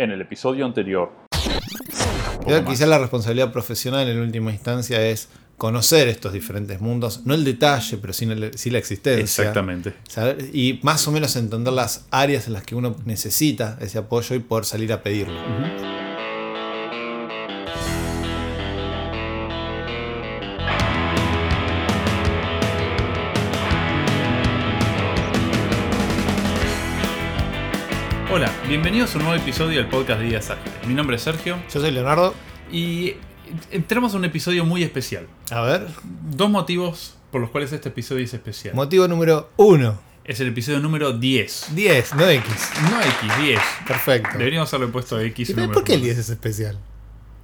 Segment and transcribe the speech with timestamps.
[0.00, 1.12] En el episodio anterior.
[2.46, 7.34] Creo que quizás la responsabilidad profesional en última instancia es conocer estos diferentes mundos, no
[7.34, 9.20] el detalle, pero sí, la- sí la existencia.
[9.44, 9.92] Exactamente.
[10.08, 14.34] Saber- y más o menos entender las áreas en las que uno necesita ese apoyo
[14.34, 15.38] y poder salir a pedirlo.
[28.70, 30.72] Bienvenidos a un nuevo episodio del podcast de Días Ágiles.
[30.86, 32.34] Mi nombre es Sergio Yo soy Leonardo.
[32.72, 33.14] y
[33.72, 35.26] entramos a un episodio muy especial.
[35.50, 35.88] A ver,
[36.30, 38.74] Dos motivos por los cuales este episodio es especial.
[38.74, 39.98] motivo número uno.
[40.24, 41.74] Es el episodio número 10.
[41.74, 42.70] 10, no X.
[42.88, 43.60] No X, 10.
[43.88, 44.38] Perfecto.
[44.38, 45.50] Deberíamos haberle puesto X.
[45.50, 46.14] ¿Y número ¿Por qué el normal.
[46.16, 46.78] 10 es especial?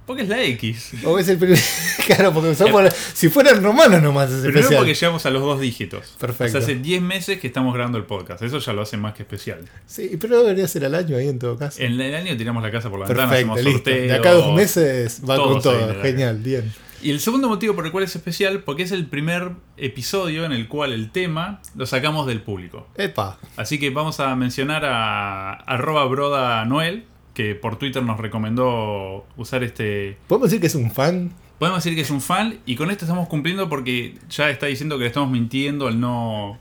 [0.07, 0.93] Porque es la X.
[1.05, 1.59] O es el primer.
[2.07, 4.79] claro, porque usamos la- si fueran romanos nomás es Primero especial.
[4.79, 6.15] porque llegamos a los dos dígitos.
[6.19, 6.57] Perfecto.
[6.57, 8.41] O sea, hace 10 meses que estamos grabando el podcast.
[8.41, 9.59] Eso ya lo hace más que especial.
[9.85, 11.81] Sí, pero debería ser al año ahí en todo caso.
[11.81, 13.89] En el año tiramos la casa por la ventana, Perfecto, hacemos listo.
[13.91, 14.07] sorteos.
[14.07, 15.89] De acá a dos meses va con todo.
[15.91, 16.73] el Genial, bien.
[16.99, 20.51] Y el segundo motivo por el cual es especial, porque es el primer episodio en
[20.51, 22.87] el cual el tema lo sacamos del público.
[22.95, 23.37] Epa.
[23.55, 27.05] Así que vamos a mencionar a arroba broda Noel,
[27.37, 30.17] que por Twitter nos recomendó usar este...
[30.25, 31.31] ¿Podemos decir que es un fan?
[31.59, 34.97] Podemos decir que es un fan y con esto estamos cumpliendo porque ya está diciendo
[34.97, 36.57] que le estamos mintiendo al no,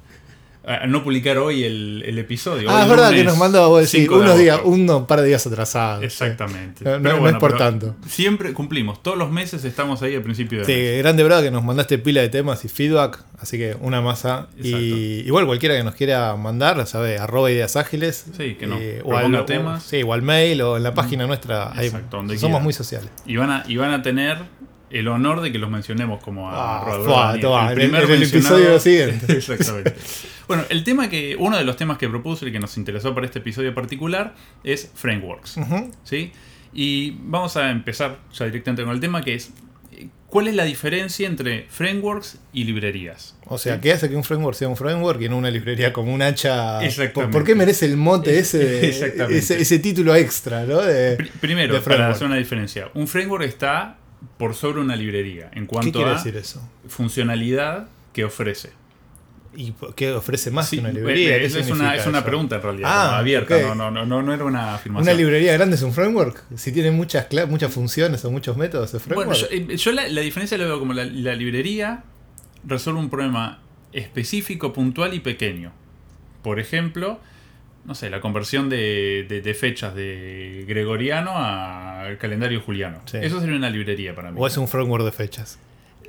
[0.66, 2.68] al no publicar hoy el, el episodio.
[2.70, 5.20] ah, Hoy es verdad que nos mandó vos decir 5 de unos días, un par
[5.20, 6.02] de días atrasados.
[6.02, 6.84] Exactamente.
[6.84, 7.94] No, no- no es por tanto.
[8.08, 9.02] Siempre cumplimos.
[9.02, 10.98] Todos los meses estamos ahí al principio de Sí, mes.
[10.98, 14.48] grande verdad que nos mandaste pila de temas y feedback, así que una masa.
[14.60, 18.26] Y igual cualquiera que nos quiera mandar, sabe, arroba ideas ágiles.
[18.36, 19.82] Sí, que nos eh, o temas.
[19.84, 21.72] Sí, o al mail o en la página nuestra.
[21.78, 23.08] ahí Exacto, donde somos muy sociales.
[23.24, 24.38] Y van, a, y van a tener
[24.90, 28.08] el honor de que los mencionemos como a Ah, fua, toma, en el- en el
[28.20, 28.56] mencionado.
[28.58, 29.32] episodio siguiente.
[29.36, 29.94] Exactamente.
[30.46, 31.36] Bueno, el tema que.
[31.38, 34.90] Uno de los temas que propuse y que nos interesó para este episodio particular es
[34.94, 35.56] frameworks.
[36.04, 36.32] ¿Sí?
[36.72, 39.50] Y vamos a empezar ya directamente con el tema que es.
[40.28, 43.36] ¿Cuál es la diferencia entre frameworks y librerías?
[43.46, 46.12] O sea, ¿qué hace que un framework sea un framework y no una librería como
[46.12, 46.84] un hacha?
[46.84, 47.32] Exactamente.
[47.32, 48.88] ¿Por, qué merece el mote ese, de-
[49.38, 50.82] ese, ese título extra, ¿no?
[50.82, 53.96] De- Primero, de para hacer una diferencia, un framework está
[54.38, 56.60] por sobre una librería en ¿Qué cuanto a decir eso?
[56.88, 58.70] funcionalidad que ofrece.
[59.58, 61.36] ¿Y qué ofrece más Sí, que una librería?
[61.36, 63.90] eh, ¿Qué es, es significa una, es una pregunta en realidad, Ah, abierta, no, no,
[63.90, 65.08] no, no, no era una afirmación.
[65.08, 66.42] ¿Una librería grande es un framework?
[66.56, 69.28] Si tiene muchas, muchas funciones o muchos métodos de framework.
[69.30, 72.04] Bueno, yo, eh, yo la, la diferencia la veo como la, la librería
[72.66, 73.60] resuelve un problema
[73.94, 75.72] específico, puntual y pequeño.
[76.42, 77.18] Por ejemplo,
[77.86, 83.00] no sé, la conversión de, de- de fechas de gregoriano al calendario juliano.
[83.06, 83.18] Sí.
[83.22, 84.38] Eso sería una librería para mí.
[84.40, 85.58] o es un framework de fechas.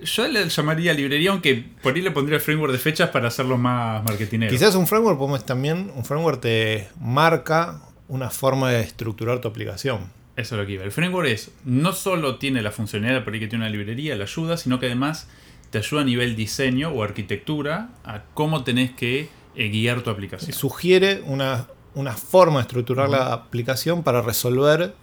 [0.04, 4.04] Yo le llamaría librería, aunque por ahí le pondría framework de fechas para hacerlo más
[4.04, 4.52] marketinero.
[4.52, 10.12] Quizás un framework, es también, un framework te marca una forma de estructurar tu aplicación.
[10.36, 10.84] Eso es lo que iba.
[10.84, 14.26] El framework es, no solo tiene la funcionalidad por ahí que tiene una librería, la
[14.26, 15.28] ayuda, sino que además
[15.72, 20.54] te ayuda a nivel diseño o arquitectura a cómo tenés que guiar tu aplicación.
[20.54, 24.94] Sugiere una, una forma de estructurar la aplicación para resolver,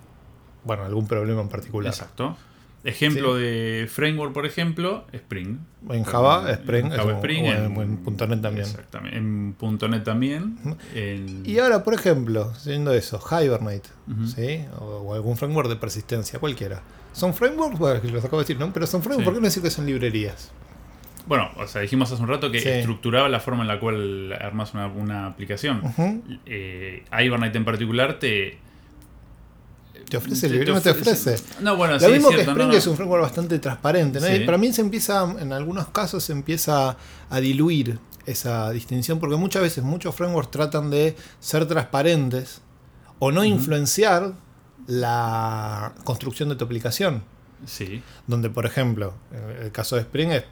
[0.65, 1.93] bueno, algún problema en particular.
[1.93, 2.37] Exacto.
[2.85, 5.57] Ejemplo de framework, por ejemplo, Spring.
[5.89, 8.67] En Java, Spring, En Java es Spring, en, .NET también.
[8.67, 9.17] Exactamente.
[9.17, 9.57] En
[9.91, 10.59] .NET también.
[11.45, 13.89] Y ahora, por ejemplo, siendo eso, Hibernate.
[14.27, 14.67] ¿sí?
[14.79, 16.83] o, o algún framework de persistencia, cualquiera.
[17.15, 17.79] ¿Son frameworks?
[17.79, 18.71] Bueno, los acabo de decir, ¿no?
[18.73, 19.25] Pero son frameworks, Sí.
[19.25, 20.51] ¿por qué no decir que son librerías?
[21.27, 22.69] Bueno, o sea, dijimos hace un rato que Sí.
[22.69, 25.81] estructuraba la forma en la cual armas una, una aplicación.
[25.85, 26.23] Ujú.
[26.47, 28.59] Eh, Hibernate en particular te...
[30.09, 30.75] ¿Te ofrece librería?
[30.75, 31.37] No te ofrece.
[31.61, 32.73] No, bueno, Lo sí, mismo es que Spring no, no.
[32.75, 34.21] es un framework bastante transparente.
[34.21, 34.27] ¿no?
[34.27, 34.33] Sí.
[34.35, 36.97] Y para mí se empieza, en algunos casos, se empieza
[37.31, 42.61] a diluir esa distinción porque muchas veces muchos frameworks tratan de ser transparentes
[43.19, 44.33] o no influenciar
[44.87, 47.23] la construcción de tu aplicación.
[47.67, 50.45] Sí, Donde, por ejemplo, en el caso de Spring es,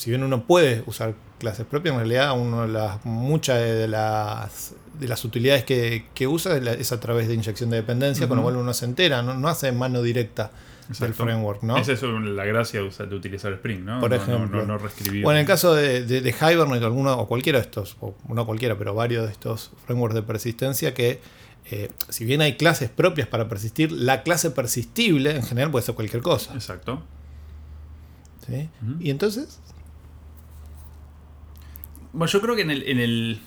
[0.00, 4.72] si bien uno puede usar clases propias, en realidad uno de las, muchas de las,
[4.98, 8.42] de las utilidades que, que usa es, a través de inyección de dependencia, con lo
[8.42, 10.52] cual uno se entera, no, no hace mano directa
[10.98, 11.76] del framework, ¿no?
[11.76, 14.00] Esa es la gracia de, utilizar Spring, ¿no?
[14.00, 14.60] Por no- ejemplo.
[14.62, 15.26] No, no reescribir.
[15.26, 18.46] O en el caso de, de, de Hibernate, alguno, o cualquiera de estos, o no
[18.46, 21.20] cualquiera, pero varios de estos frameworks de persistencia que,
[21.70, 25.94] eh, si bien hay clases propias para persistir, la clase persistible en general puede ser
[25.94, 26.54] cualquier cosa.
[26.54, 27.02] Exacto.
[28.46, 28.70] ¿sí?
[28.98, 29.60] Y entonces,
[32.12, 33.38] Bueno, yo creo que en el, en el,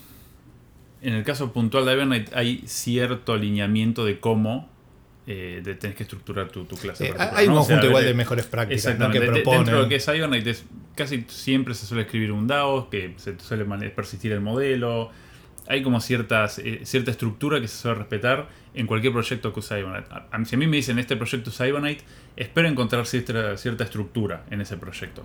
[1.02, 4.70] en el caso puntual de Hibernate hay cierto alineamiento de cómo
[5.28, 7.08] eh, de- tenés que estructurar tu, tu clase.
[7.08, 7.62] eh, hay un ¿no?
[7.62, 8.82] O sea, conjunto igual de- de mejores prácticas
[9.12, 9.60] que De- proponen.
[9.60, 10.08] Dentro de lo que es
[10.52, 10.66] es-
[10.96, 15.12] casi siempre se suele escribir un DAO, que se suele persistir el modelo.
[15.66, 19.78] hay como ciertas, eh, cierta estructura que se suele respetar en cualquier proyecto que usa
[20.34, 22.02] a- Si a mí me dicen este proyecto usa Hibernate,
[22.36, 25.24] espero encontrar cierta, cierta estructura en ese proyecto.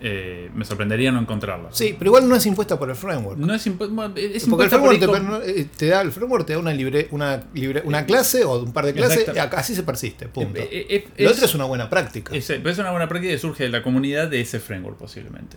[0.00, 1.68] Eh, me sorprendería no encontrarla.
[1.72, 3.38] Sí, pero igual no es impuesta por el framework.
[3.38, 6.52] No es, impu- es Porque el por framework te, eh, te da, el framework te
[6.52, 9.82] da una libre, una libre, una clase o un par de clases y así se
[9.82, 10.60] persiste, punto.
[10.60, 12.34] Eh, eh, eh, Lo es- otro es una buena práctica.
[12.36, 15.56] es, es una buena práctica que surge de la comunidad de ese framework posiblemente.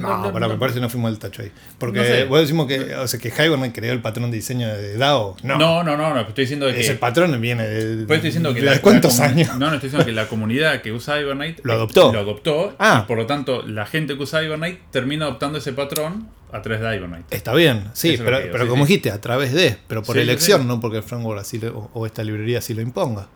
[0.00, 1.52] No, pero me parece que no fuimos al tacho ahí.
[1.78, 2.24] Porque No sé.
[2.24, 5.36] vos decimos que, o sea, que creó el patrón de diseño de DAO.
[5.42, 6.80] No, No, no, no, no, estoy diciendo que...
[6.80, 9.48] ese patrón viene de, Pues estoy diciendo que de la- cuántos la años.
[9.58, 12.12] No, no estoy diciendo que la comunidad que usa Hibernate Lo adoptó.
[12.12, 12.74] Lo adoptó.
[12.78, 13.02] Ah.
[13.04, 16.80] Y por lo tanto, la gente que usa Hibernate termina adoptando ese patrón a través
[16.80, 17.36] de Hibernate.
[17.36, 18.88] Está bien, sí, Eso pero, digo, pero sí, como sí.
[18.92, 22.06] dijiste, a través de, pero por Sí, elección, no porque el framework así lo- o,
[22.06, 23.28] esta librería así lo imponga.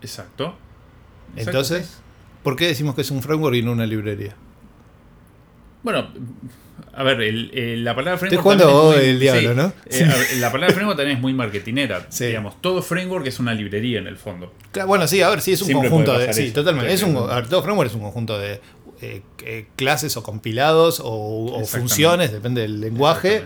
[0.00, 0.54] Exacto.
[1.36, 1.98] Exacto, Entonces.
[2.42, 4.34] ¿por qué decimos que es un framework y no una librería?
[5.86, 6.08] Bueno,
[6.94, 8.42] a ver, el- el- la palabra framework.
[8.42, 9.66] jugando también es muy- el diablo, ¿no?
[9.68, 10.02] eh, Sí.
[10.02, 12.06] a ver, la palabra framework también es muy marketinera.
[12.08, 12.26] Sí.
[12.26, 14.52] Digamos, todo framework es una librería en el fondo.
[14.72, 16.32] Claro, bueno, sí, a ver, sí, es un Siempre conjunto de.
[16.34, 16.54] Sí, eso.
[16.54, 16.92] totalmente.
[16.92, 17.30] Es un, Claro.
[17.30, 18.60] a ver, todo framework es un conjunto de
[19.02, 23.42] eh, eh, clases o compilados o, funciones, depende del lenguaje,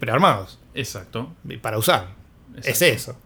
[0.00, 1.34] prearmados Exacto.
[1.62, 2.08] para usar.
[2.64, 3.16] Es eso.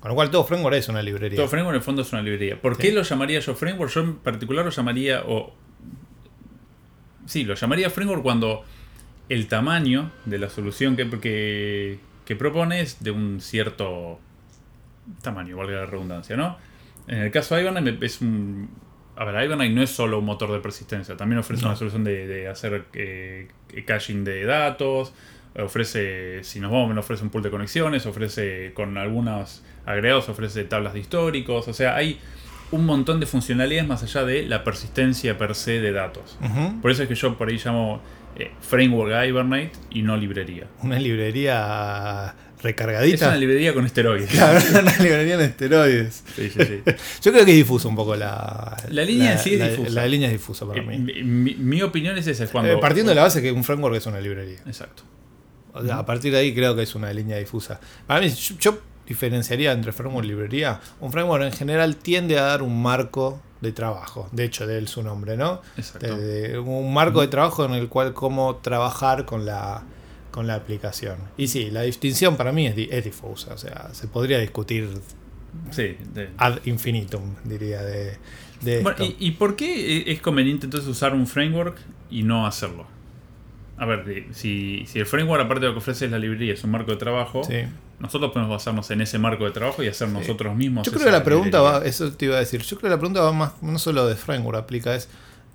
[0.00, 1.36] Con lo cual, todo framework es una librería.
[1.36, 2.60] Todo framework en el fondo es una librería.
[2.60, 3.92] ¿Por qué lo llamaría yo framework?
[3.92, 5.22] Yo en particular lo llamaría.
[5.26, 5.54] O,
[7.30, 8.64] sí, lo llamaría framework cuando
[9.28, 14.18] el tamaño de la solución que, que, que propone es de un cierto
[15.22, 16.56] tamaño, valga la redundancia, ¿no?
[17.06, 18.68] En el caso de me- es un.
[19.16, 21.68] A ver, Hibernate no es solo un motor de persistencia, también ofrece No.
[21.68, 23.48] una solución de, de hacer eh,
[23.84, 25.12] caching de datos,
[25.58, 30.94] ofrece, si nos vamos, ofrece un pool de conexiones, ofrece con algunos agregados, ofrece tablas
[30.94, 32.18] de históricos, o sea, hay
[32.72, 36.38] un montón de funcionalidades más allá de la persistencia per se de datos.
[36.82, 38.00] Por eso es que yo por ahí llamo
[38.36, 40.66] eh, framework a Hibernate y no librería.
[40.82, 43.28] Una librería Es recargadita.
[43.28, 44.30] una librería con esteroides.
[44.30, 46.22] Claro, una librería en esteroides.
[46.36, 46.80] Sí, sí, sí.
[47.22, 48.76] Yo creo que es difuso un poco la.
[48.90, 49.90] La línea en sí es la- difusa.
[49.90, 51.54] La línea es difusa para Eh, mí.
[51.58, 52.72] mi, opinión es esa, es cuando...
[52.72, 54.58] Eh, partiendo de la base que un framework es una librería.
[54.66, 55.02] Exacto.
[55.72, 57.80] O sea, a partir de ahí creo que es una línea difusa.
[58.06, 58.78] Para mí, yo, yo
[59.10, 60.80] diferenciaría entre framework y librería.
[61.00, 64.28] Un framework en general tiende a dar un marco de trabajo.
[64.32, 65.60] De hecho, de él su nombre, ¿no?
[65.76, 66.16] Exacto.
[66.16, 69.82] De- de un marco de trabajo en el cual cómo trabajar con la,
[70.30, 71.18] con la aplicación.
[71.36, 73.52] Y sí, la distinción para mí es, es difusa.
[73.52, 74.88] O sea, se podría discutir
[75.72, 75.96] Sí.
[76.14, 78.16] de- ad infinitum, diría, de,
[78.62, 79.16] de Bueno, esto.
[79.18, 81.76] ¿y, y por qué es conveniente entonces usar un framework
[82.10, 82.86] y no hacerlo?
[83.76, 86.62] A ver, si, si el framework, aparte de lo que ofrece es la librería, es
[86.64, 87.62] un marco de trabajo, Sí.
[88.00, 90.86] Nosotros podemos basarnos en ese marco de trabajo y hacer nosotros mismos.
[90.86, 92.98] Yo creo que la pregunta va, eso te iba a decir, yo creo que la
[92.98, 95.08] pregunta va más, no solo de framework aplica, es,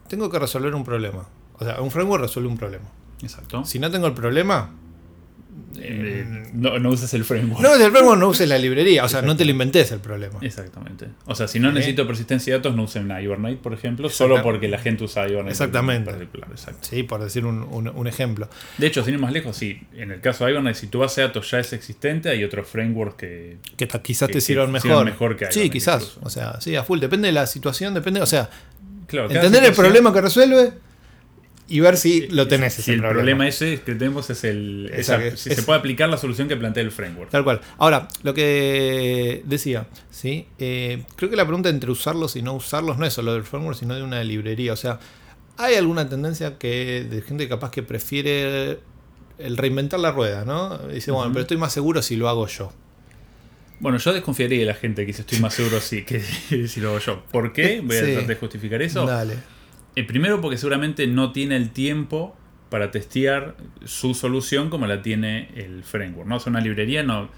[0.08, 1.28] tengo que resolver un problema.
[1.58, 2.86] O sea, un framework resuelve un problema.
[3.22, 3.66] Exacto.
[3.66, 4.70] Si no tengo el problema,
[5.90, 7.62] Eh, no, no uses el framework.
[7.62, 9.04] no uses el framework, no uses la librería.
[9.04, 10.40] O sea, no te lo inventes el problema.
[10.42, 11.08] Exactamente.
[11.26, 11.76] O sea, si no Sí.
[11.76, 15.52] necesito persistencia de datos, no usen Hibernate, por ejemplo, solo porque la gente usa Hibernate.
[15.52, 16.12] Exactamente.
[16.82, 18.50] Sí, por decir un, un- un ejemplo.
[18.78, 21.22] De hecho, sin ir más lejos, sí, en el caso de Hibernate, si tu base
[21.22, 23.58] de datos ya es existente, hay otros frameworks que...
[23.78, 25.06] Que quizás Que- te sirvan mejor.
[25.06, 26.02] mejor que sí, quizás.
[26.04, 26.20] incluso.
[26.24, 27.00] O sea, sí, a full.
[27.00, 28.22] Depende de la situación, depende.
[28.22, 28.50] O sea,
[29.08, 30.74] Claro, entender el problema que resuelve
[31.68, 33.18] y ver si lo tenés Si ese el problema.
[33.20, 34.90] problema ese que tenemos es el...
[34.94, 37.32] Esa esa- que- si se puede aplicar la solución que plantea el framework.
[37.32, 37.62] Tal cual.
[37.78, 40.48] Ahora, lo que decía, ¿sí?
[40.60, 43.78] Eh, creo que la pregunta entre usarlos y no usarlos no es solo del framework,
[43.80, 44.74] sino de una librería.
[44.74, 45.00] O sea,
[45.58, 48.80] ¿hay alguna tendencia que de gente capaz que prefiere
[49.40, 50.78] el reinventar la rueda, ¿no?
[50.88, 52.72] Dice, bueno, pero estoy más seguro si lo hago yo.
[53.80, 56.22] Bueno, yo desconfiaría de la gente que dice estoy más seguro si, que
[56.68, 57.24] si lo hago yo.
[57.32, 57.82] ¿Por qué?
[57.84, 58.06] Voy a Sí.
[58.12, 59.06] tratar de justificar eso.
[59.06, 59.36] Dale.
[59.96, 62.36] Eh, primero porque seguramente no tiene el tiempo
[62.70, 66.28] para testear su solución como la tiene el framework.
[66.28, 66.38] ¿no?
[66.38, 67.30] O una librería no.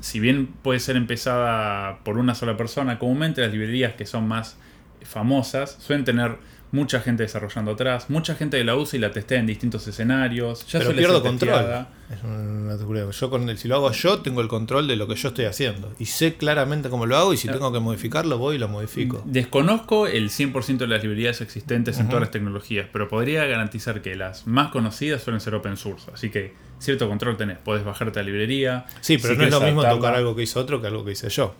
[0.00, 4.56] Si bien puede ser empezada por una sola persona, comúnmente las librerías que son más
[5.02, 6.36] famosas suelen tener
[6.70, 10.66] mucha gente desarrollando atrás, mucha gente que la usa y la testea en distintos escenarios.
[10.66, 11.86] Ya pero pierdo control.
[12.10, 13.10] Es una locura.
[13.10, 15.44] Yo con el- si lo hago yo, tengo el control de lo que yo estoy
[15.46, 15.92] haciendo.
[15.98, 17.58] Y sé claramente cómo lo hago y si Claro.
[17.58, 19.22] tengo que modificarlo, voy y lo modifico.
[19.26, 24.14] Desconozco el 100% de las librerías existentes en todas las tecnologías, pero podría garantizar que
[24.16, 26.10] las más conocidas suelen ser open source.
[26.12, 27.58] Así que cierto control tenés.
[27.58, 28.86] Podés bajarte la librería.
[29.00, 31.04] Sí, pero Si no es lo mismo adaptarla- tocar algo que hizo otro que algo
[31.04, 31.54] que hice yo.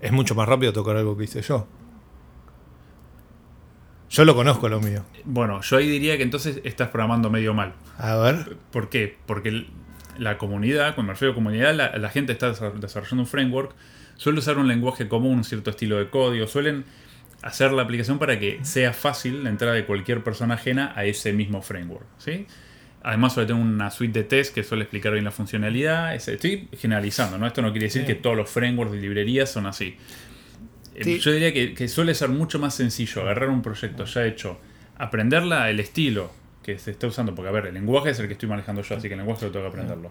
[0.00, 1.66] Es mucho más rápido tocar algo que hice yo.
[4.12, 5.04] Yo lo conozco lo mío.
[5.24, 7.72] Bueno, yo ahí diría que entonces estás programando medio mal.
[7.98, 8.56] A ver.
[8.70, 9.16] ¿Por qué?
[9.26, 9.66] Porque
[10.18, 13.74] la comunidad, cuando me refiero a comunidad, la, la gente está desa- desarrollando un framework,
[14.16, 16.84] suele usar un lenguaje común, un cierto estilo de código, suelen
[17.40, 21.32] hacer la aplicación para que sea fácil la entrada de cualquier persona ajena a ese
[21.32, 22.04] mismo framework.
[22.18, 22.46] ¿sí?
[23.02, 26.14] Además, suele tener una suite de test que suele explicar bien la funcionalidad.
[26.14, 27.46] Es- Estoy generalizando, ¿no?
[27.46, 28.06] Esto no quiere decir Sí.
[28.08, 29.96] que todos los frameworks de librerías son así.
[30.94, 31.18] Eh, Sí.
[31.20, 34.58] Yo diría que, que suele ser mucho más sencillo agarrar un proyecto ya hecho,
[34.98, 36.30] aprenderla, el estilo
[36.62, 38.96] que se está usando, porque a ver, el lenguaje es el que estoy manejando yo,
[38.96, 40.10] así que el lenguaje lo tengo que aprenderlo.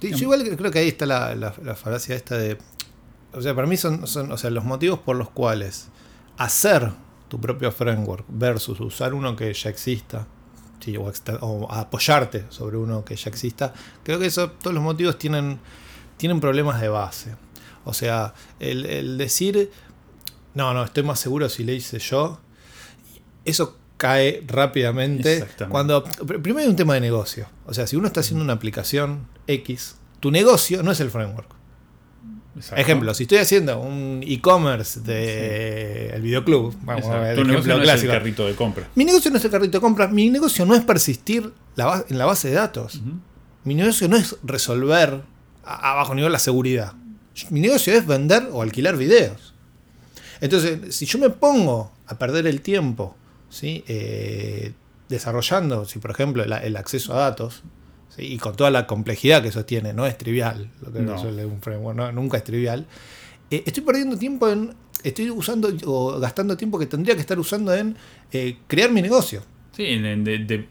[0.00, 2.58] Sí, yo igual creo que ahí está la, la- la falacia esta de.
[3.32, 5.88] O sea, para mí son, son o sea, los motivos por los cuales
[6.36, 6.90] hacer
[7.28, 10.26] tu propio framework versus usar uno que ya exista,
[10.80, 15.58] sí, o, apoyarte sobre uno que ya exista, creo que eso, todos los motivos tienen,
[16.16, 17.34] tienen problemas de base.
[17.84, 19.70] O sea, el, el decir,
[20.54, 22.40] no, no, estoy más seguro si le hice yo,
[23.44, 25.34] eso cae rápidamente.
[25.34, 25.70] Exactamente.
[25.72, 27.46] Cuando, pr- primero hay un tema de negocio.
[27.66, 31.50] O sea, si uno está haciendo una aplicación X, tu negocio no es el framework.
[32.56, 32.80] Exacto.
[32.80, 37.72] Ejemplo, si estoy haciendo un e-commerce de el videoclub, vamos a ver Tu el negocio
[37.72, 38.88] ejemplo no es el carrito de compra.
[38.94, 42.16] Mi negocio no es el carrito de compras, mi negocio no es persistir la en
[42.16, 43.00] la base de datos.
[43.64, 45.22] Mi negocio no es resolver
[45.64, 46.92] a, a bajo nivel la seguridad.
[47.50, 49.53] Mi negocio es vender o alquilar videos.
[50.44, 53.16] Entonces, si yo me pongo a perder el tiempo
[53.48, 53.82] ¿sí?
[53.88, 54.72] Eh,
[55.08, 57.62] desarrollando, si por ejemplo la- el acceso a datos,
[58.14, 58.22] ¿sí?
[58.34, 61.12] y con toda la complejidad que eso tiene, no es trivial, lo que No.
[61.14, 62.86] resuelve un framework, no, nunca es trivial,
[63.50, 67.72] eh, estoy perdiendo tiempo en, estoy usando o gastando tiempo que tendría que estar usando
[67.74, 67.96] en
[68.32, 69.42] eh, crear mi negocio.
[69.72, 70.66] Sí, en- en de,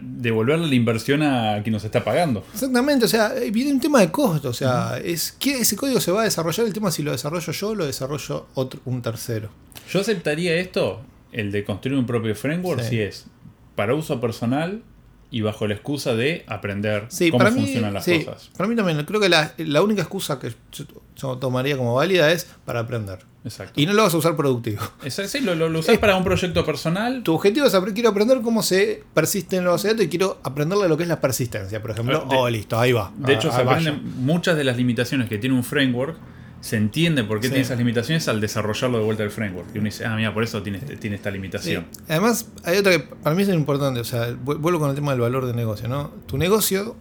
[0.00, 2.44] devolverle la inversión a quien nos está pagando.
[2.52, 6.00] Exactamente, o sea, eh, viene un tema de costo, o sea, es que ese código
[6.00, 9.00] se va a desarrollar, el tema si lo desarrollo yo o lo desarrollo otro, un
[9.02, 9.48] tercero.
[9.90, 11.00] Yo aceptaría esto,
[11.32, 12.88] el de construir un propio framework, Sí.
[12.90, 13.26] si es
[13.74, 14.82] para uso personal
[15.30, 18.50] y bajo la excusa de aprender Sí, cómo mí, funcionan las sí, cosas.
[18.56, 20.84] para mí también, creo que la, la única excusa que yo,
[21.16, 23.20] yo tomaría como válida es para aprender.
[23.44, 23.80] Exacto.
[23.80, 24.82] Y no lo vas a usar productivo.
[25.04, 27.22] Esa- sí, lo, lo, lo usás para un proyecto personal.
[27.22, 30.08] Tu objetivo es aprender, quiero aprender cómo se persiste en la base de datos y
[30.10, 32.26] quiero aprenderle lo que es la persistencia, por ejemplo.
[32.28, 33.12] De- oh, listo, ahí va.
[33.16, 36.18] De hecho, Ah, se ah, aprenden muchas de las limitaciones que tiene un framework.
[36.60, 37.52] Se entiende por qué Sí.
[37.52, 39.68] tiene esas limitaciones al desarrollarlo de vuelta del framework.
[39.74, 41.34] Y uno dice, ah, mira, por eso tiene, este- tiene esta Sí.
[41.36, 41.86] limitación.
[42.08, 45.12] Además, hay otra que para mí es importante, o sea, vu- vuelvo con el tema
[45.12, 46.10] del valor de negocio, ¿no?
[46.26, 46.96] Tu negocio,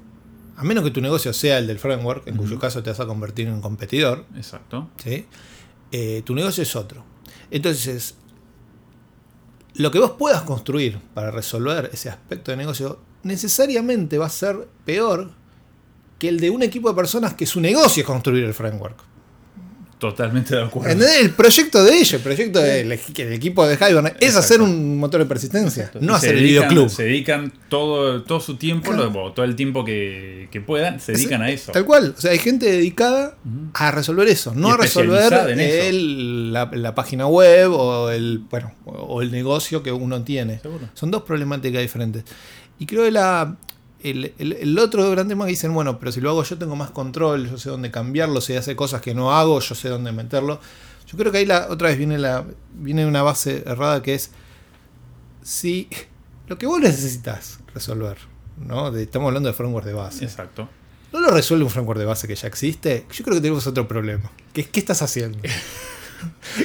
[0.55, 3.05] a menos que tu negocio sea el del framework, en cuyo caso te vas a
[3.05, 4.89] convertir en un competidor, Exacto.
[5.03, 5.25] ¿sí?
[5.91, 7.03] Eh, tu negocio es otro.
[7.51, 8.15] Entonces,
[9.75, 14.67] lo que vos puedas construir para resolver ese aspecto de negocio necesariamente va a ser
[14.85, 15.31] peor
[16.17, 18.97] que el de un equipo de personas que su negocio es construir el framework.
[19.99, 20.89] Totalmente de acuerdo.
[20.89, 21.19] ¿Entendés?
[21.19, 24.39] El proyecto de ellos, el proyecto del, equipo de Hibernate es Exacto.
[24.39, 26.89] hacer un motor de persistencia, no Y hacer el videoclub.
[26.89, 29.09] Se dedican todo, todo su tiempo, Claro.
[29.11, 31.73] lo- todo el tiempo que, que puedan, se dedican a eso.
[31.73, 32.15] Tal cual.
[32.17, 33.35] O sea, hay gente dedicada
[33.73, 39.21] a resolver eso, no a resolver el- la, la página web o el, bueno, o
[39.21, 40.59] el negocio que uno tiene.
[40.59, 40.87] Seguro.
[40.93, 42.23] Son dos problemáticas diferentes.
[42.79, 43.57] Y creo que la,
[44.03, 46.75] el, el- el otro gran tema que dicen, bueno, pero si lo hago yo tengo
[46.75, 50.11] más control, yo sé dónde cambiarlo, si hace cosas que no hago, yo sé dónde
[50.11, 50.59] meterlo.
[51.07, 54.31] Yo creo que ahí la, otra vez viene, la, viene una base errada que es
[55.41, 55.89] si
[56.47, 58.17] lo que vos necesitas resolver,
[58.57, 58.91] ¿no?
[58.91, 60.25] De- estamos hablando de framework de base.
[60.25, 60.69] Exacto.
[61.11, 63.05] ¿No lo resuelve un framework de base que ya existe?
[63.11, 64.29] Yo creo que tenemos otro problema.
[64.53, 65.39] Que es, ¿qué estás haciendo?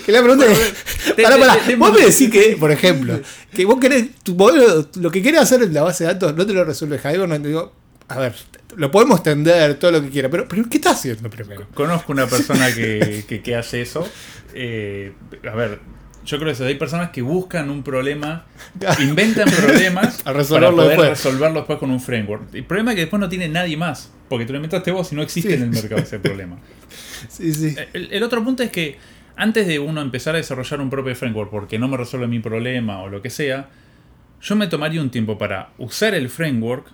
[0.05, 0.75] que la pregunta es.
[1.17, 1.55] te- Pará, pará.
[1.57, 3.21] te- te- Vos me decís que, por ejemplo,
[3.55, 4.07] que vos querés.
[4.23, 6.99] Tu modelo, lo que querés hacer en la base de datos no te lo resuelve
[6.99, 7.29] Javier.
[7.29, 7.73] No te digo.
[8.09, 8.35] A ver,
[8.77, 10.29] lo podemos tender, todo lo que quiera.
[10.29, 11.67] Pero, pero ¿qué estás haciendo primero?
[11.75, 14.07] Conozco una persona que, que- que hace eso.
[14.55, 15.13] Eh,
[15.51, 15.81] a ver,
[16.27, 18.45] yo creo que hay personas que buscan un problema,
[19.01, 21.09] inventan problemas A para resolverlo poder después.
[21.11, 22.55] resolverlo después con un framework.
[22.55, 25.17] El problema es que después no tiene nadie más, porque te lo inventaste vos y
[25.17, 25.55] no existe Sí.
[25.57, 26.59] en el mercado ese problema.
[27.29, 27.75] Sí, sí.
[27.95, 28.99] El, el otro punto es que
[29.37, 33.03] antes de uno empezar a desarrollar un propio framework porque no me resuelve mi problema
[33.03, 33.69] o lo que sea,
[34.41, 36.87] yo me tomaría un tiempo para usar el framework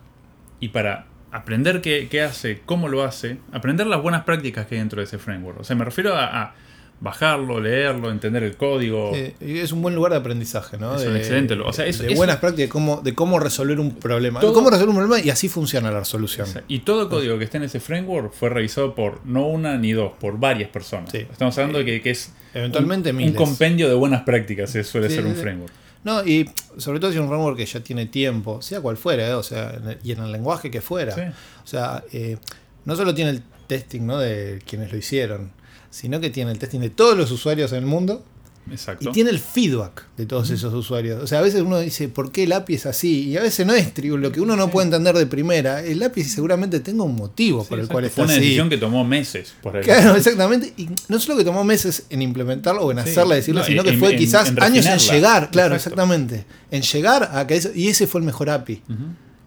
[0.61, 5.01] y para aprender qué, hace, cómo lo hace, aprender las buenas prácticas que hay dentro
[5.01, 5.61] de ese framework.
[5.61, 6.55] O sea, me refiero a
[7.01, 9.13] bajarlo, leerlo, entender el código.
[9.41, 10.95] Es un buen lugar de aprendizaje, ¿no?
[10.97, 13.15] Es de, un excelente lu- o sea, es- de es- buenas prácticas de cómo, de
[13.15, 14.41] cómo resolver un problema.
[14.41, 16.47] Todo- De cómo resolver un problema y así funciona la resolución.
[16.49, 19.47] O sea, y todo el código que está en ese framework fue revisado por no
[19.47, 21.11] una ni dos, por varias personas.
[21.11, 21.19] Sí.
[21.31, 23.37] Estamos hablando de que, que es Eventualmente un, un miles.
[23.37, 25.73] compendio de buenas prácticas, eh, suele Sí, ser un framework.
[26.05, 29.27] No, y sobre todo si es un framework que ya tiene tiempo, sea cual fuera,
[29.29, 29.35] ¿eh?
[29.35, 31.35] o sea, en el- y en el lenguaje que fuera.
[31.63, 32.37] O sea, eh,
[32.85, 34.19] no solo tiene el testing ¿no?
[34.19, 35.53] de quienes lo hicieron,
[35.91, 38.25] sino que tiene el testing de todos los usuarios en el mundo
[38.71, 39.09] Exacto.
[39.09, 41.21] y tiene el feedback de todos esos usuarios.
[41.23, 43.29] O sea, a veces uno dice, ¿por qué el API es así?
[43.31, 44.71] Y a veces no es lo que uno no Sí.
[44.71, 45.83] puede entender de primera.
[45.83, 47.93] El API seguramente tenga un motivo Sí, por el exacto.
[47.95, 48.41] cual Fue está una así.
[48.43, 50.73] decisión que tomó meses por el Claro, exactamente.
[50.77, 53.11] Y no solo que tomó meses en implementarlo o en Sí.
[53.11, 56.01] hacerla, decirlo, No, sino en- que fue en- quizás en años en llegar, claro, Exacto.
[56.01, 56.45] exactamente.
[56.71, 58.83] En llegar a que eso, y ese fue el mejor API.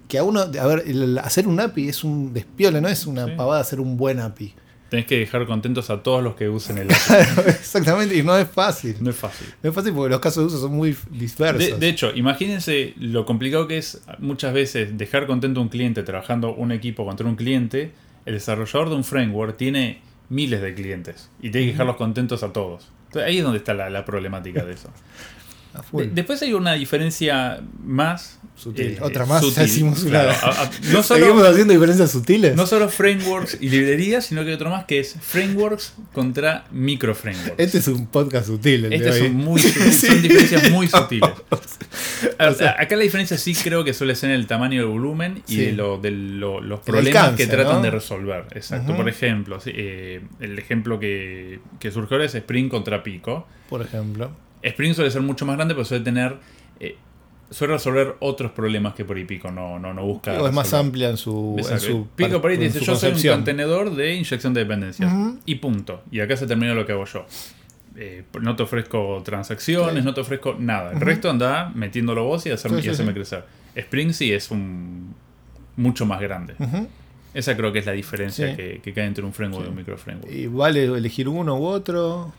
[0.10, 3.26] Que a uno, a ver, el hacer un API es un despiole, no es una
[3.28, 3.32] Sí.
[3.38, 4.54] pavada hacer un buen API.
[4.94, 6.92] Tenés que dejar contentos a todos los que usen el.
[7.48, 8.96] Exactamente, y no es fácil.
[9.00, 9.48] No es fácil.
[9.64, 11.58] No es fácil porque los casos de uso son muy dispersos.
[11.58, 16.04] De, de hecho, imagínense lo complicado que es muchas veces dejar contento a un cliente
[16.04, 17.92] trabajando un equipo contra un cliente.
[18.28, 22.54] El desarrollador de un framework tiene miles de clientes y tiene que dejarlos contentos a
[22.54, 22.92] todos.
[23.08, 24.92] Entonces, ahí es donde está la, la problemática de eso.
[25.92, 28.98] De- después hay una diferencia más eh, Sutil.
[29.02, 29.64] Otra más, ya sutil.
[29.64, 30.12] hicimos una.
[30.12, 32.56] Claro, a- a- no, Seguimos haciendo diferencias sutiles.
[32.56, 37.16] no solo frameworks y librerías, sino que hay otro más que es frameworks contra micro
[37.16, 37.56] frameworks.
[37.58, 38.86] Este es un podcast sutil.
[38.86, 39.20] El de hoy.
[39.24, 41.30] son, muy, son diferencias muy sutiles.
[42.38, 44.90] A- O sea- acá la diferencia sí creo que suele ser en el tamaño del
[44.92, 45.62] volumen y Sí.
[45.66, 47.82] de, lo- de lo- los problemas alcance, que tratan ¿no?
[47.82, 48.46] de resolver.
[48.52, 48.96] Exacto.
[48.96, 53.48] Por ejemplo, eh, el ejemplo que, que surge ahora es Spring contra Pico.
[53.68, 54.32] Por ejemplo.
[54.64, 56.38] Spring suele ser mucho más grande, pero suele tener.
[56.80, 56.96] eh,
[57.50, 60.42] suele resolver otros problemas que por ahí Pico no, no, no busca.
[60.42, 61.54] O es más amplia en su.
[61.58, 61.86] en Exacto.
[61.86, 65.12] su Pico por ahí te dice: Yo soy un contenedor de inyección de dependencias.
[65.46, 66.02] Y punto.
[66.12, 67.26] Y acá se termina lo que hago yo.
[67.96, 70.02] Eh, no te ofrezco transacciones, Sí.
[70.04, 70.94] no te ofrezco nada.
[70.94, 73.16] El resto anda metiéndolo vos y, hacer, Sí, y hacerme sí.
[73.18, 73.46] crecer.
[73.76, 75.14] Spring sí es un
[75.76, 76.56] mucho más grande.
[77.36, 79.96] Esa creo que es la diferencia que, que cae entre un framework y un micro
[79.98, 80.32] framework.
[80.32, 82.32] Y vale elegir uno u otro.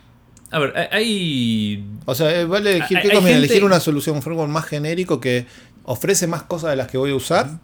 [0.51, 1.85] A ver, hay-.
[2.05, 2.97] O sea, eh, vale elegir.
[2.99, 3.39] Hay- ¿Qué hay conviene?
[3.41, 5.47] gente- ¿Elegir una solución, un framework más genérico que
[5.85, 7.59] ofrece más cosas de las que voy a usar?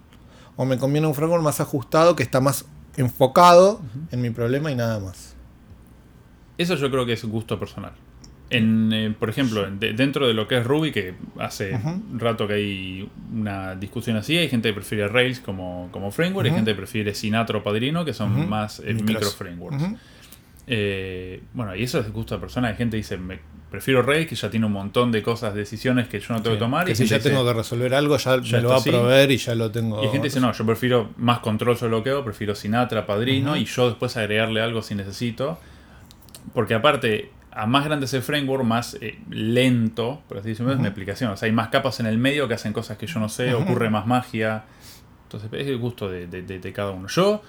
[0.56, 2.64] ¿O me conviene un framework más ajustado que está más
[2.96, 5.34] enfocado en mi problema y nada más?
[6.58, 7.92] Eso yo creo que es gusto personal.
[8.50, 12.02] En, eh, por ejemplo, en- de- dentro de lo que es Ruby, que hace Ujú.
[12.18, 16.54] rato que hay una discusión así, hay gente que prefiere Rails como, como framework, hay
[16.56, 19.84] gente que prefiere Sinatra o Padrino, que son más eh, micro frameworks.
[20.72, 22.68] Eh, bueno, y eso es gusto de persona.
[22.68, 23.40] Hay gente que dice, me,
[23.72, 26.58] prefiero Rails, que ya tiene un montón de cosas, decisiones que yo no tengo Sí,
[26.58, 26.84] que tomar.
[26.86, 28.82] que y si ya dice- tengo que resolver algo, ya, ya me lo va a
[28.84, 30.00] proveer y ya lo tengo.
[30.00, 33.04] y hay gente dice, no, yo prefiero más control sobre lo que hago, prefiero Sinatra,
[33.04, 35.58] Padrino, y yo después agregarle algo si necesito.
[36.54, 40.78] Porque aparte, a más grande es el framework, más eh, lento, por así decirlo, es
[40.78, 40.92] mi Ujú.
[40.92, 41.30] aplicación.
[41.32, 43.54] O sea, hay más capas en el medio que hacen cosas que yo no sé,
[43.54, 44.64] ocurre más magia.
[45.24, 47.08] Entonces, es el gusto de, de- de- de cada uno.
[47.08, 47.42] Yo,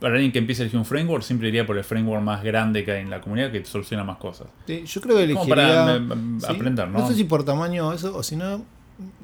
[0.00, 2.84] para alguien que empiece a elegir un framework, siempre iría por el framework más grande
[2.84, 4.48] que hay en la comunidad que soluciona más cosas.
[4.66, 5.74] Sí, yo creo que Como elegiría.
[5.74, 5.98] para
[6.40, 7.06] sí, aprender, ¿no?
[7.08, 8.64] sé si por tamaño o eso, o si no.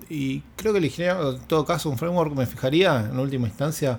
[0.09, 2.35] Y creo que elegiría, en todo caso, un framework.
[2.35, 3.99] Me fijaría, en última instancia,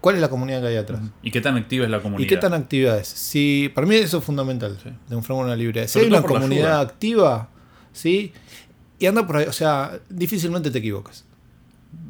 [0.00, 1.00] cuál es la comunidad que hay atrás.
[1.22, 2.24] ¿Y qué tan activa es la comunidad?
[2.24, 3.08] ¿Y qué tan activa es?
[3.08, 4.90] Si, para mí eso es fundamental Sí.
[5.08, 5.86] de un framework una librería.
[5.88, 7.50] Si hay una comunidad activa,
[7.92, 8.32] ¿sí?
[8.98, 11.24] Y anda por ahí, o sea, difícilmente te equivocas.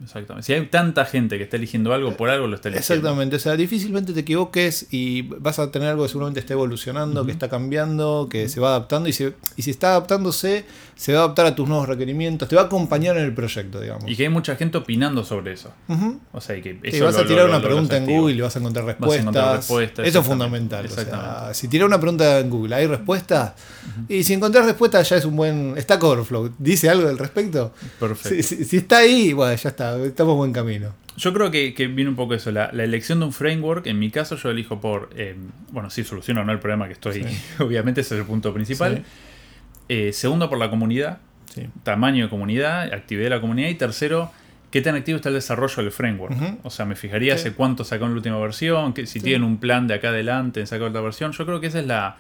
[0.05, 0.47] Exactamente.
[0.47, 2.95] Si hay tanta gente que está eligiendo algo, por algo lo está eligiendo.
[2.95, 7.25] Exactamente, o sea, difícilmente te equivoques y vas a tener algo que seguramente está evolucionando,
[7.27, 10.65] que está cambiando, que se va adaptando y, se- y si está adaptándose,
[10.95, 13.81] se va a adaptar a tus nuevos requerimientos, te va a acompañar en el proyecto,
[13.81, 14.05] digamos.
[14.09, 15.73] Y que hay mucha gente opinando sobre eso.
[15.89, 16.21] Ujú.
[16.33, 18.07] O sea, que Sí, eso vas lo- a tirar lo- una lo- pregunta en.
[18.07, 19.21] Google y vas a encontrar Vas a respuestas.
[19.23, 20.87] encontrar respuestas, Eso es fundamental.
[20.87, 23.55] o sea, si tiras una pregunta en Google, ¿hay respuestas?
[24.09, 25.75] Y si encontrás respuestas ya es un buen...
[25.77, 26.53] ¿Está Overflow?
[26.59, 27.73] ¿Dice algo al respecto?
[27.99, 28.29] Perfecto.
[28.43, 30.95] Si, si- si está ahí, bueno, ya está, estamos en buen camino.
[31.17, 32.51] Yo creo que, que viene un poco eso.
[32.51, 35.11] La, la elección de un framework, en mi caso, yo elijo por.
[35.17, 35.37] eh,
[35.71, 37.23] bueno, si soluciona o no el problema que estoy.
[37.25, 37.39] Sí.
[37.63, 38.97] Obviamente, ese es el punto principal.
[38.99, 39.03] Sí.
[39.89, 41.19] Eh, segundo, por la comunidad.
[41.55, 41.69] Sí.
[41.85, 43.69] Tamaño de comunidad, actividad de la comunidad.
[43.69, 44.33] Y tercero,
[44.73, 46.35] qué tan activo está el desarrollo del framework.
[46.65, 47.41] O sea, me fijaría Sí.
[47.49, 49.25] hace cuánto sacó en la última versión, que, si Sí.
[49.25, 51.31] tienen un plan de acá adelante en sacar otra versión.
[51.33, 52.17] Yo creo que esa es la.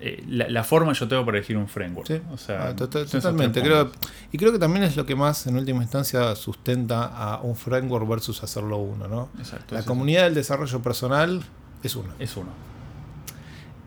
[0.00, 2.08] Eh, la, la forma yo tengo para elegir un framework.
[2.08, 2.20] Sí.
[2.32, 3.60] O sea, Ah, totalmente.
[3.62, 3.90] Creo,
[4.32, 8.08] y creo que también es lo que más, en última instancia, sustenta a un framework
[8.08, 9.06] versus hacerlo uno.
[9.08, 9.28] ¿no?
[9.38, 9.74] Exacto.
[9.74, 11.42] La comunidad del desarrollo personal
[11.82, 12.08] es uno.
[12.18, 12.48] Es uno.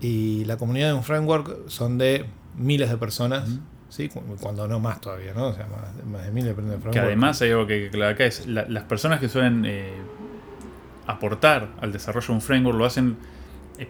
[0.02, 2.26] Y la comunidad de un framework son de
[2.58, 3.49] miles de personas.
[3.89, 4.10] ¿sí?
[4.10, 5.47] Cu- Cuando no más todavía, ¿no?
[5.47, 6.91] O sea, más, más de miles de framework.
[6.91, 9.93] Que además hay algo que, que claro acá es la- las personas que suelen eh,
[11.08, 13.17] aportar al desarrollo de un framework lo hacen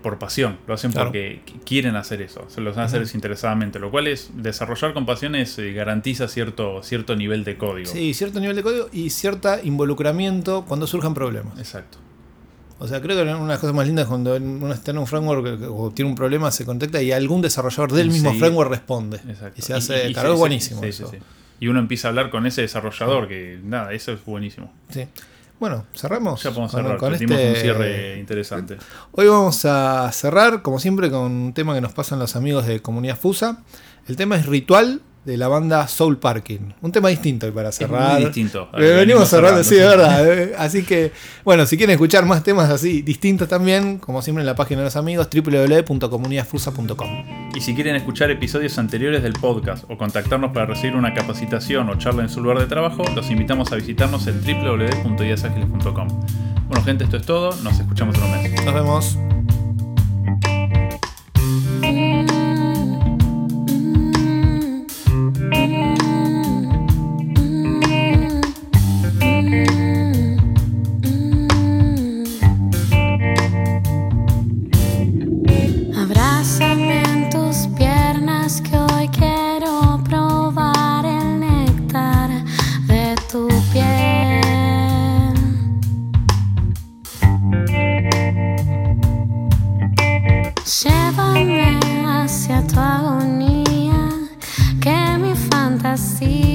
[0.01, 1.07] por pasión, lo hacen Claro.
[1.09, 3.05] porque qu- quieren hacer eso, se lo van a hacer Ujú.
[3.07, 7.91] desinteresadamente, lo cual es desarrollar con pasión es, eh, garantiza cierto, cierto nivel de código.
[7.91, 11.57] Sí, cierto nivel de código y cierto involucramiento cuando surjan problemas.
[11.59, 11.97] Exacto.
[12.79, 14.97] O sea, creo que una de las cosas más lindas es cuando uno está en
[14.97, 18.39] un framework que- o tiene un problema, se contacta y algún desarrollador del mismo Sí.
[18.39, 19.17] framework responde.
[19.27, 19.53] Exacto.
[19.57, 20.81] Y se hace, y es buenísimo.
[20.81, 21.07] sí, eso.
[21.09, 21.23] sí, sí.
[21.59, 24.73] Y uno empieza a hablar con ese desarrollador, que nada, eso es buenísimo.
[24.89, 25.05] Sí.
[25.63, 26.43] Bueno, cerramos.
[26.43, 28.77] Ya podemos con- cerrar, con metimos este- un cierre interesante.
[29.13, 32.81] Hoy vamos a cerrar, como siempre, con un tema que nos pasan los amigos de
[32.81, 33.59] Comunidad Fusa.
[34.05, 36.59] El tema es ritual de la banda Soul Parking.
[36.81, 38.13] Un tema distinto y para cerrar.
[38.15, 38.69] muy distinto.
[38.73, 40.27] Eh, venimos cerrando, sí, de verdad.
[40.33, 40.53] eh.
[40.57, 41.11] Así que,
[41.45, 44.85] bueno, si quieren escuchar más temas así distintos también, como siempre en la página de
[44.85, 47.09] los amigos, www.comunidadfusa.com.
[47.55, 51.97] Y si quieren escuchar episodios anteriores del podcast o contactarnos para recibir una capacitación o
[51.97, 56.07] charla en su lugar de trabajo, los invitamos a visitarnos en www.ideasagiles.com.
[56.67, 57.55] Bueno, gente, esto es todo.
[57.63, 58.65] Nos escuchamos en un mes.
[58.65, 59.32] Nos vemos.
[95.93, 96.52] I see.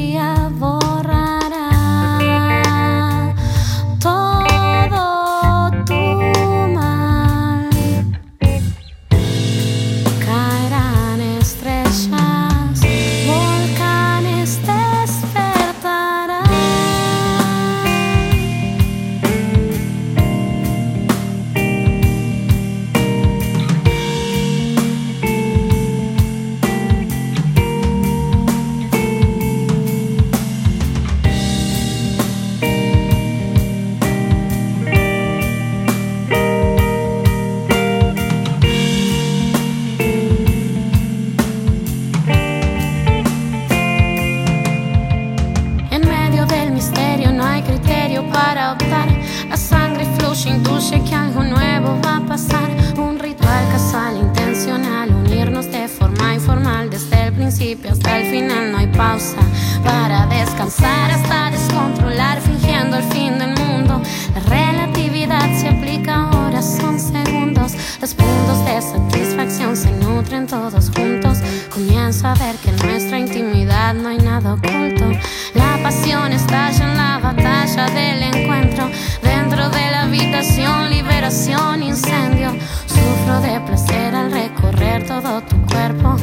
[50.49, 52.69] Intuye que algo nuevo va a pasar.
[52.97, 56.91] Un ritual casual, intencional, unirnos de forma informal.
[56.91, 59.37] Desde el principio hasta el final no hay pausa
[59.85, 64.01] para descansar hasta descontrolar, fingiendo el fin del mundo.
[64.35, 67.73] La relatividad se aplica ahora, son segundos.
[68.01, 71.39] Los puntos de satisfacción se nutren todos juntos.
[71.73, 75.11] Comienzo a ver que en nuestra intimidad no hay nada oculto.
[75.55, 78.89] La pasión estalla en la batalla del encuentro.
[80.19, 82.51] Habitación, liberación, incendio.
[82.87, 86.17] Sufro de placer al recorrer todo tu cuerpo.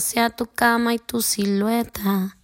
[0.00, 2.36] Sea tu cama y tu silueta.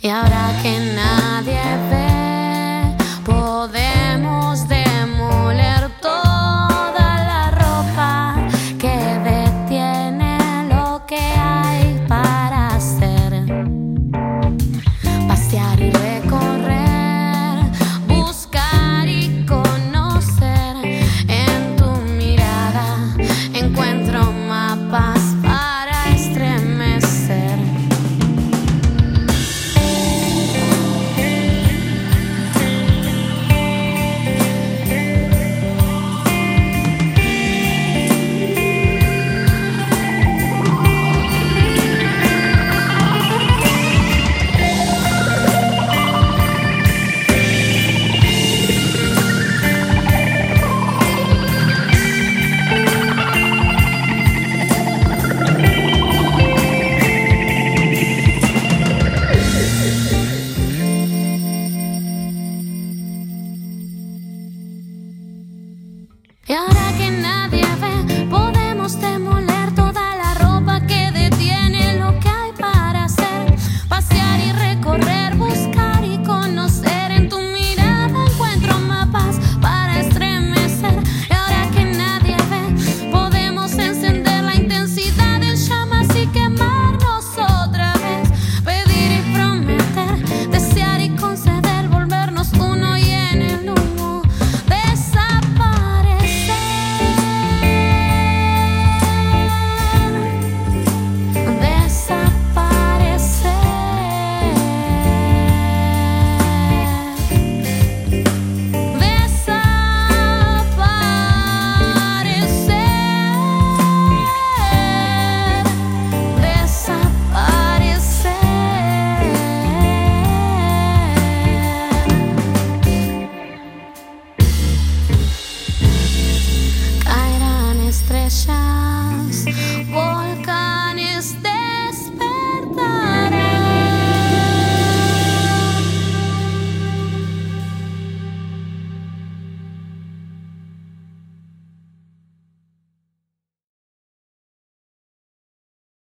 [0.00, 0.87] Y ahora que